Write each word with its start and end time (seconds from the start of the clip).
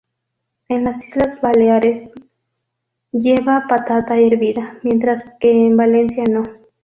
En 0.67 0.83
las 0.83 1.07
Islas 1.07 1.39
Baleares 1.41 2.09
lleva 3.11 3.65
patata 3.69 4.17
hervida, 4.17 4.79
mientras 4.81 5.35
que 5.39 5.67
en 5.67 5.77
Valencia 5.77 6.23
no. 6.27 6.41